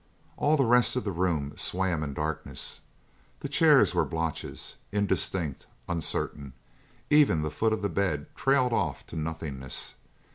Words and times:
All 0.35 0.57
the 0.57 0.65
rest 0.65 0.95
of 0.95 1.03
the 1.03 1.11
room 1.11 1.53
swam 1.55 2.01
in 2.01 2.15
darkness. 2.15 2.79
The 3.41 3.47
chairs 3.47 3.93
were 3.93 4.03
blotches, 4.03 4.77
indistinct, 4.91 5.67
uncertain; 5.87 6.53
even 7.11 7.43
the 7.43 7.51
foot 7.51 7.71
of 7.71 7.83
the 7.83 7.87
bed 7.87 8.25
trailed 8.35 8.73
off 8.73 9.05
to 9.05 9.15
nothingness. 9.15 9.93